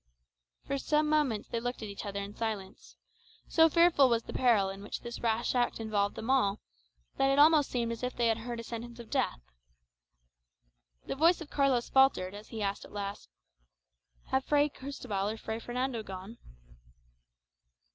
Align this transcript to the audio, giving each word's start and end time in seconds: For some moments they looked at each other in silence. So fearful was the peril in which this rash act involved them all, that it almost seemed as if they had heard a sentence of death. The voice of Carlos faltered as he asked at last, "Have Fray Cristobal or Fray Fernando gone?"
For 0.63 0.79
some 0.79 1.07
moments 1.07 1.47
they 1.49 1.59
looked 1.59 1.83
at 1.83 1.87
each 1.87 2.07
other 2.07 2.19
in 2.23 2.35
silence. 2.35 2.95
So 3.47 3.69
fearful 3.69 4.09
was 4.09 4.23
the 4.23 4.33
peril 4.33 4.67
in 4.71 4.81
which 4.81 5.01
this 5.01 5.19
rash 5.19 5.53
act 5.53 5.79
involved 5.79 6.15
them 6.15 6.27
all, 6.27 6.59
that 7.17 7.29
it 7.29 7.37
almost 7.37 7.69
seemed 7.69 7.91
as 7.91 8.01
if 8.01 8.15
they 8.15 8.25
had 8.25 8.39
heard 8.39 8.59
a 8.59 8.63
sentence 8.63 8.97
of 8.97 9.11
death. 9.11 9.41
The 11.05 11.13
voice 11.15 11.39
of 11.39 11.51
Carlos 11.51 11.87
faltered 11.87 12.33
as 12.33 12.47
he 12.47 12.63
asked 12.63 12.83
at 12.83 12.91
last, 12.91 13.29
"Have 14.29 14.43
Fray 14.43 14.69
Cristobal 14.69 15.29
or 15.29 15.37
Fray 15.37 15.59
Fernando 15.59 16.01
gone?" 16.01 16.39